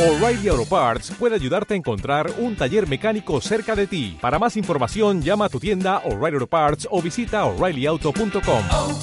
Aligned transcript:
O'Reilly 0.00 0.48
Auto 0.48 0.64
Parts 0.64 1.10
puede 1.18 1.34
ayudarte 1.34 1.74
a 1.74 1.76
encontrar 1.76 2.32
un 2.38 2.56
taller 2.56 2.88
mecánico 2.88 3.38
cerca 3.42 3.76
de 3.76 3.86
ti. 3.86 4.16
Para 4.18 4.38
más 4.38 4.56
información, 4.56 5.20
llama 5.20 5.44
a 5.44 5.48
tu 5.50 5.60
tienda 5.60 5.98
O'Reilly 6.06 6.36
Auto 6.36 6.46
Parts 6.46 6.88
o 6.90 7.02
visita 7.02 7.44
oreillyauto.com. 7.44 8.64
oh, 8.72 8.98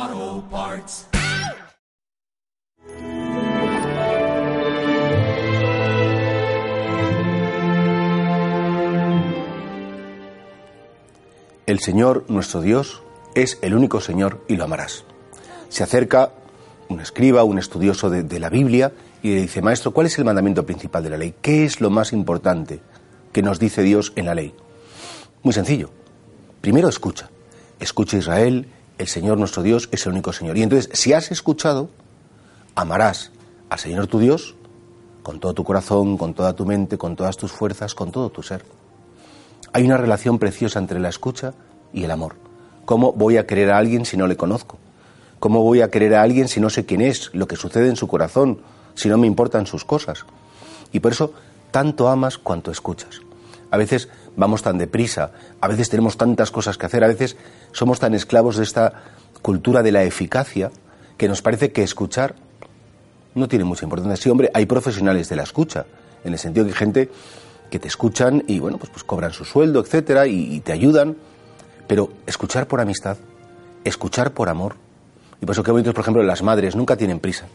oh, 0.00 0.44
Parts. 0.50 1.06
El 11.66 11.80
Señor, 11.80 12.24
nuestro 12.28 12.62
Dios, 12.62 13.02
es 13.34 13.58
el 13.60 13.74
único 13.74 14.00
Señor 14.00 14.42
y 14.48 14.56
lo 14.56 14.64
amarás. 14.64 15.04
Se 15.68 15.82
acerca 15.82 16.32
un 16.92 17.00
escriba, 17.00 17.44
un 17.44 17.58
estudioso 17.58 18.10
de, 18.10 18.38
la 18.38 18.48
Biblia 18.48 18.92
y 19.22 19.34
le 19.34 19.42
dice, 19.42 19.62
Maestro, 19.62 19.92
¿cuál 19.92 20.06
es 20.06 20.18
el 20.18 20.24
mandamiento 20.24 20.64
principal 20.64 21.02
de 21.02 21.10
la 21.10 21.16
ley? 21.16 21.34
¿Qué 21.40 21.64
es 21.64 21.80
lo 21.80 21.90
más 21.90 22.12
importante 22.12 22.80
que 23.32 23.42
nos 23.42 23.58
dice 23.58 23.82
Dios 23.82 24.12
en 24.16 24.26
la 24.26 24.34
ley? 24.34 24.54
Muy 25.42 25.52
sencillo. 25.52 25.90
Primero 26.60 26.88
escucha. 26.88 27.30
Escucha 27.80 28.16
Israel, 28.16 28.66
el 28.98 29.08
Señor 29.08 29.38
nuestro 29.38 29.62
Dios 29.62 29.88
es 29.90 30.06
el 30.06 30.12
único 30.12 30.32
Señor. 30.32 30.56
Y 30.56 30.62
entonces, 30.62 30.90
si 30.92 31.12
has 31.12 31.30
escuchado, 31.32 31.90
amarás 32.74 33.32
al 33.68 33.78
Señor 33.78 34.06
tu 34.06 34.18
Dios 34.18 34.54
con 35.22 35.40
todo 35.40 35.54
tu 35.54 35.64
corazón, 35.64 36.16
con 36.16 36.34
toda 36.34 36.54
tu 36.54 36.66
mente, 36.66 36.98
con 36.98 37.16
todas 37.16 37.36
tus 37.36 37.52
fuerzas, 37.52 37.94
con 37.94 38.12
todo 38.12 38.30
tu 38.30 38.42
ser. 38.42 38.64
Hay 39.72 39.84
una 39.84 39.96
relación 39.96 40.38
preciosa 40.38 40.78
entre 40.78 41.00
la 41.00 41.08
escucha 41.08 41.54
y 41.92 42.04
el 42.04 42.10
amor. 42.10 42.36
¿Cómo 42.84 43.12
voy 43.12 43.36
a 43.36 43.46
querer 43.46 43.70
a 43.70 43.78
alguien 43.78 44.04
si 44.04 44.16
no 44.16 44.26
le 44.26 44.36
conozco? 44.36 44.78
¿Cómo 45.42 45.60
voy 45.60 45.80
a 45.80 45.90
querer 45.90 46.14
a 46.14 46.22
alguien 46.22 46.46
si 46.46 46.60
no 46.60 46.70
sé 46.70 46.86
quién 46.86 47.00
es, 47.00 47.30
lo 47.32 47.48
que 47.48 47.56
sucede 47.56 47.88
en 47.88 47.96
su 47.96 48.06
corazón, 48.06 48.60
si 48.94 49.08
no 49.08 49.18
me 49.18 49.26
importan 49.26 49.66
sus 49.66 49.84
cosas? 49.84 50.24
Y 50.92 51.00
por 51.00 51.10
eso 51.10 51.32
tanto 51.72 52.06
amas 52.06 52.38
cuanto 52.38 52.70
escuchas. 52.70 53.22
A 53.72 53.76
veces 53.76 54.08
vamos 54.36 54.62
tan 54.62 54.78
deprisa, 54.78 55.32
a 55.60 55.66
veces 55.66 55.90
tenemos 55.90 56.16
tantas 56.16 56.52
cosas 56.52 56.78
que 56.78 56.86
hacer, 56.86 57.02
a 57.02 57.08
veces 57.08 57.36
somos 57.72 57.98
tan 57.98 58.14
esclavos 58.14 58.56
de 58.56 58.62
esta 58.62 59.02
cultura 59.42 59.82
de 59.82 59.90
la 59.90 60.04
eficacia 60.04 60.70
que 61.16 61.26
nos 61.26 61.42
parece 61.42 61.72
que 61.72 61.82
escuchar 61.82 62.36
no 63.34 63.48
tiene 63.48 63.64
mucha 63.64 63.84
importancia. 63.84 64.22
Sí, 64.22 64.30
hombre, 64.30 64.48
hay 64.54 64.66
profesionales 64.66 65.28
de 65.28 65.34
la 65.34 65.42
escucha, 65.42 65.86
en 66.22 66.34
el 66.34 66.38
sentido 66.38 66.66
que 66.66 66.70
hay 66.70 66.78
gente 66.78 67.10
que 67.68 67.80
te 67.80 67.88
escuchan 67.88 68.44
y 68.46 68.60
bueno, 68.60 68.78
pues, 68.78 68.92
pues 68.92 69.02
cobran 69.02 69.32
su 69.32 69.44
sueldo, 69.44 69.80
etcétera, 69.80 70.28
y, 70.28 70.54
y 70.54 70.60
te 70.60 70.70
ayudan. 70.70 71.16
Pero 71.88 72.10
escuchar 72.28 72.68
por 72.68 72.80
amistad, 72.80 73.16
escuchar 73.82 74.30
por 74.34 74.48
amor. 74.48 74.81
Y 75.42 75.44
por 75.44 75.54
eso 75.54 75.64
qué 75.64 75.72
bonito, 75.72 75.92
por 75.92 76.02
ejemplo, 76.02 76.22
las 76.22 76.44
madres 76.44 76.76
nunca 76.76 76.96
tienen 76.96 77.18
prisa 77.18 77.46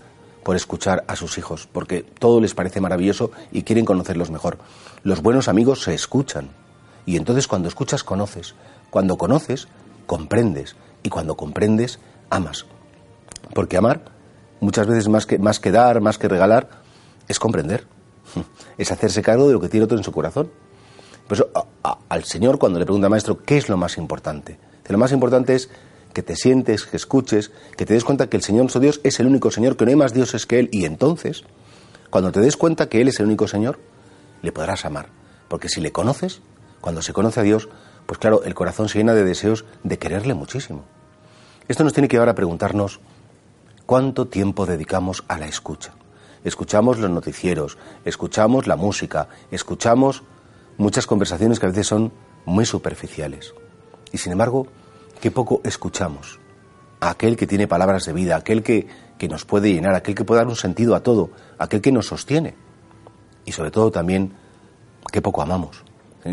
por 0.44 0.58
escuchar 0.58 1.06
a 1.08 1.16
sus 1.16 1.38
hijos, 1.38 1.70
porque 1.72 2.04
todo 2.04 2.42
les 2.42 2.54
parece 2.54 2.82
maravilloso 2.82 3.32
y 3.50 3.64
quieren 3.64 3.86
conocerlos 3.86 4.30
mejor. 4.30 4.58
Los 5.04 5.22
buenos 5.22 5.48
amigos 5.48 5.84
se 5.84 5.94
escuchan. 5.94 6.50
Y 7.06 7.16
entonces 7.16 7.48
cuando 7.48 7.70
escuchas, 7.70 8.04
conoces. 8.04 8.56
Cuando 8.90 9.18
conoces, 9.18 9.70
comprendes. 10.06 10.76
Y 11.02 11.08
cuando 11.08 11.38
comprendes, 11.38 12.00
amas. 12.30 12.66
Porque 13.54 13.78
amar, 13.78 14.02
muchas 14.60 14.86
veces 14.86 15.08
más 15.08 15.26
que, 15.26 15.40
más 15.40 15.62
que 15.62 15.72
dar, 15.72 16.02
más 16.02 16.18
que 16.18 16.28
regalar, 16.28 16.70
es 17.30 17.40
comprender. 17.40 17.88
Es 18.78 18.92
hacerse 18.92 19.22
cargo 19.22 19.48
de 19.48 19.54
lo 19.54 19.62
que 19.62 19.70
tiene 19.70 19.86
otro 19.86 19.98
en 19.98 20.04
su 20.04 20.12
corazón. 20.12 20.52
Por 21.26 21.38
eso, 21.38 21.50
al 22.10 22.24
Señor, 22.26 22.60
cuando 22.60 22.80
le 22.80 22.86
pregunta 22.86 23.08
al 23.08 23.12
maestro, 23.12 23.42
¿qué 23.44 23.58
es 23.58 23.70
lo 23.70 23.78
más 23.78 23.98
importante? 23.98 24.60
Lo 24.90 24.98
más 24.98 25.12
importante 25.14 25.56
es 25.56 25.70
que 26.18 26.24
te 26.24 26.36
sientes, 26.36 26.88
que 26.88 26.98
escuches, 26.98 27.52
que 27.78 27.86
te 27.86 27.94
des 27.94 28.04
cuenta 28.04 28.28
que 28.28 28.38
el 28.38 28.42
Señor 28.42 28.64
nuestro 28.64 28.82
Dios 28.82 29.00
es 29.04 29.20
el 29.20 29.28
único 29.28 29.52
Señor, 29.52 29.78
que 29.78 29.86
no 29.86 29.90
hay 29.92 29.96
más 29.96 30.16
dioses 30.16 30.48
que 30.48 30.58
Él. 30.58 30.68
Y 30.72 30.86
entonces, 30.86 31.44
cuando 32.10 32.32
te 32.32 32.40
des 32.40 32.58
cuenta 32.58 32.90
que 32.90 33.02
Él 33.02 33.10
es 33.10 33.20
el 33.20 33.28
único 33.28 33.48
Señor, 33.48 33.78
le 34.42 34.52
podrás 34.52 34.84
amar. 34.86 35.10
Porque 35.48 35.70
si 35.70 35.80
le 35.80 35.92
conoces, 35.92 36.42
cuando 36.82 37.04
se 37.04 37.14
conoce 37.14 37.42
a 37.42 37.44
Dios, 37.44 37.70
pues 38.08 38.18
claro, 38.18 38.42
el 38.46 38.56
corazón 38.56 38.90
se 38.90 38.98
llena 38.98 39.14
de 39.14 39.24
deseos 39.26 39.66
de 39.84 40.00
quererle 40.00 40.34
muchísimo. 40.34 40.86
Esto 41.68 41.84
nos 41.84 41.94
tiene 41.94 42.08
que 42.08 42.16
llevar 42.16 42.30
a 42.30 42.34
preguntarnos 42.34 43.00
cuánto 43.86 44.28
tiempo 44.28 44.66
dedicamos 44.66 45.24
a 45.28 45.38
la 45.38 45.46
escucha. 45.46 45.94
Escuchamos 46.44 46.98
los 46.98 47.12
noticieros, 47.12 47.78
escuchamos 48.06 48.66
la 48.66 48.76
música, 48.76 49.28
escuchamos 49.52 50.24
muchas 50.80 51.06
conversaciones 51.06 51.60
que 51.60 51.68
a 51.68 51.70
veces 51.70 51.86
son 51.86 52.12
muy 52.44 52.66
superficiales. 52.66 53.54
Y 54.12 54.18
sin 54.18 54.32
embargo, 54.32 54.66
qué 55.20 55.32
poco 55.32 55.62
escuchamos 55.64 56.40
a 57.00 57.12
aquel 57.12 57.36
que 57.36 57.48
tiene 57.48 57.68
palabras 57.68 58.06
de 58.06 58.14
vida, 58.14 58.36
aquel 58.36 58.64
que, 58.64 58.88
que 59.18 59.28
nos 59.28 59.46
puede 59.46 59.72
llenar, 59.72 59.96
aquel 59.96 60.16
que 60.16 60.24
puede 60.24 60.40
dar 60.40 60.48
un 60.48 60.56
sentido 60.56 60.96
a 60.96 61.04
todo, 61.04 61.32
aquel 61.58 61.82
que 61.82 61.92
nos 61.92 62.08
sostiene. 62.08 62.56
Y 63.46 63.52
sobre 63.52 63.72
todo 63.72 63.92
también, 63.92 64.34
qué 65.12 65.22
poco 65.22 65.42
amamos. 65.42 65.84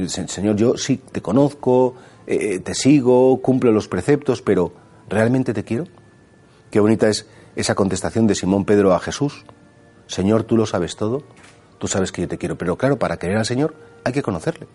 Señor, 0.09 0.57
yo 0.57 0.77
sí 0.77 0.97
te 0.97 1.23
conozco, 1.23 1.95
eh, 2.27 2.59
te 2.59 2.75
sigo, 2.75 3.41
cumplo 3.41 3.71
los 3.71 3.87
preceptos, 3.87 4.43
pero 4.43 4.73
¿realmente 5.09 5.53
te 5.53 5.65
quiero? 5.65 5.85
Qué 6.71 6.81
bonita 6.81 7.09
es 7.09 7.27
esa 7.55 7.75
contestación 7.75 8.27
de 8.27 8.35
Simón 8.35 8.65
Pedro 8.65 8.95
a 8.95 9.01
Jesús. 9.01 9.45
Señor, 10.07 10.45
tú 10.45 10.57
lo 10.57 10.67
sabes 10.67 10.97
todo, 10.97 11.23
tú 11.79 11.87
sabes 11.87 12.11
que 12.11 12.23
yo 12.23 12.29
te 12.29 12.39
quiero. 12.39 12.59
Pero 12.59 12.77
claro, 12.77 12.99
para 12.99 13.19
querer 13.19 13.37
al 13.37 13.47
Señor 13.47 13.75
hay 14.03 14.13
que 14.13 14.23
conocerle. 14.23 14.67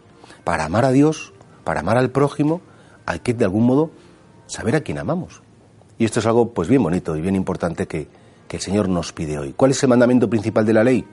Para 0.44 0.66
amar 0.66 0.86
a 0.86 0.92
Dios, 0.92 1.34
para 1.64 1.82
amar 1.82 1.98
al 1.98 2.12
prójimo, 2.12 2.62
hay 3.10 3.20
que 3.22 3.34
de 3.34 3.44
algún 3.44 3.66
modo 3.66 3.90
saber 4.46 4.76
a 4.76 4.82
quién 4.82 5.00
amamos. 5.00 5.42
Y 5.98 6.06
esto 6.06 6.20
es 6.20 6.28
algo 6.28 6.54
pues 6.54 6.70
bien 6.70 6.84
bonito 6.84 7.16
y 7.16 7.22
bien 7.22 7.36
importante 7.36 7.88
que, 7.88 8.08
que 8.48 8.58
el 8.58 8.62
Señor 8.62 8.88
nos 8.88 9.12
pide 9.14 9.40
hoy. 9.40 9.54
¿Cuál 9.54 9.72
es 9.72 9.82
el 9.82 9.90
mandamiento 9.90 10.30
principal 10.30 10.64
de 10.64 10.74
la 10.74 10.84
ley? 10.84 11.04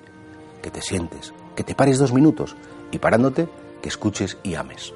Que 0.62 0.70
te 0.70 0.82
sientes, 0.82 1.32
que 1.54 1.64
te 1.64 1.74
pares 1.74 1.98
dos 1.98 2.12
minutos 2.12 2.54
y 2.92 2.98
parándote, 2.98 3.48
que 3.80 3.88
escuches 3.88 4.36
y 4.42 4.56
ames. 4.56 4.92